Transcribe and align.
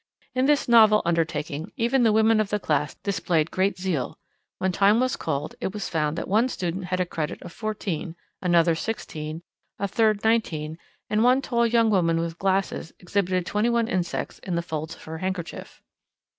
In 0.33 0.47
this 0.47 0.67
novel 0.67 1.03
undertaking 1.05 1.71
even 1.77 2.01
the 2.01 2.11
women 2.11 2.39
of 2.39 2.49
the 2.49 2.59
class 2.59 2.95
displayed 3.03 3.51
great 3.51 3.77
zeal. 3.77 4.17
When 4.57 4.71
time 4.71 4.99
was 4.99 5.15
called 5.15 5.53
it 5.61 5.75
was 5.75 5.89
found 5.89 6.17
that 6.17 6.27
one 6.27 6.49
student 6.49 6.85
had 6.85 6.99
a 6.99 7.05
credit 7.05 7.39
of 7.43 7.53
fourteen, 7.53 8.15
another 8.41 8.73
sixteen, 8.73 9.43
a 9.77 9.87
third 9.87 10.23
nineteen, 10.23 10.79
and 11.07 11.23
one 11.23 11.39
tall 11.39 11.67
young 11.67 11.91
woman 11.91 12.19
with 12.19 12.39
glasses 12.39 12.91
exhibited 12.97 13.45
twenty 13.45 13.69
one 13.69 13.87
insects 13.87 14.39
in 14.39 14.55
the 14.55 14.63
folds 14.63 14.95
of 14.95 15.03
her 15.03 15.19
handkerchief. 15.19 15.83